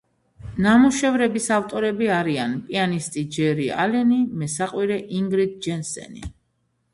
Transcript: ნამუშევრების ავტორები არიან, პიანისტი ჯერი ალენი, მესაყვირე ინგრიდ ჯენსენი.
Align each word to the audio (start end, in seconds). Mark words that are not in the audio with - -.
ნამუშევრების 0.65 1.49
ავტორები 1.57 2.09
არიან, 2.15 2.55
პიანისტი 2.69 3.23
ჯერი 3.37 3.69
ალენი, 3.85 4.19
მესაყვირე 4.45 4.99
ინგრიდ 5.21 5.55
ჯენსენი. 5.69 6.27